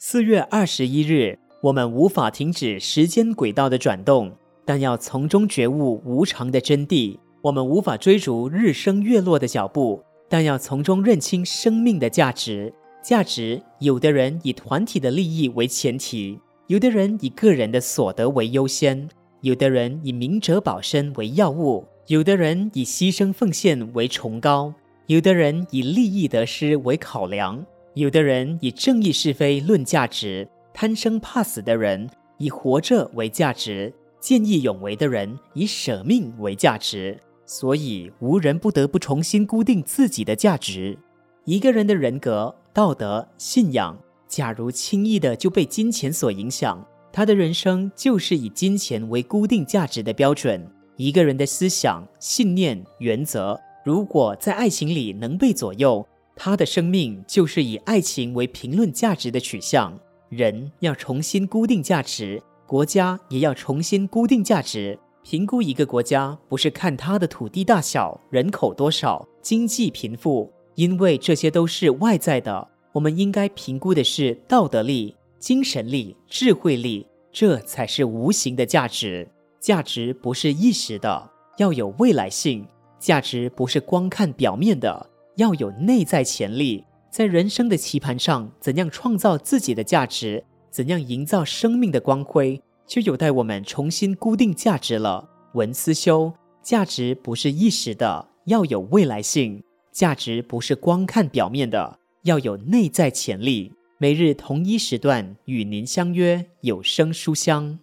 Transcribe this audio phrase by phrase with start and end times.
[0.00, 4.32] 四月二十一日，我们无法停止时间轨道的转动，
[4.64, 7.18] 但要从中觉悟无常的真谛。
[7.42, 12.72] 我们无法追逐日升月落的脚步，但要从中认清生命的价值。
[13.02, 16.38] 价值，有的人以团体的利益为前提，
[16.68, 19.08] 有的人以个人的所得为优先，
[19.40, 24.72] 有的人以明哲保身为要务，有的人以牺牲奉献为崇高，
[25.08, 27.66] 有的人以利益得失为考量，
[27.98, 30.48] 有的人以正义是非论价值。
[30.72, 37.18] 贪生怕死的人以活着为价值，见义勇为的人以舍命为价值。
[37.44, 40.96] 所以，无人不得不重新固定自己的价值。
[41.44, 50.64] 一个人的人格、道德、信仰，假如轻易的就被金钱所影响，他的人生就是以金钱为固定价值的标准。
[50.96, 56.06] 一个人的思想、信念、原则，如果在爱情里能被左右，
[56.40, 59.98] 他的生命就是以爱情为评论价值的取向。
[60.28, 64.96] 人要重新固定价值，国家也要重新固定价值。
[65.24, 72.68] 评估一个国家，不是看它的土地大小、人口多少、经济贫富，因为这些都是外在的。
[72.92, 79.28] 我们应该评估的是道德力、精神力、智慧力，这才是无形的价值。
[79.58, 82.62] 价值不是一时的，要有未来性；
[83.00, 86.84] 价值不是光看表面的，要有内在潜力。
[87.10, 90.44] 在人生的棋盘上，怎样创造自己的价值？
[90.70, 92.60] 怎样营造生命的光辉？
[92.86, 95.28] 就有待我们重新固定价值了。
[95.54, 103.72] 文思修，价值不是一时的，要有未来性；价值不是光看表面的，要有内在潜力。
[103.98, 107.78] 每日同一时段与您相约有声书香。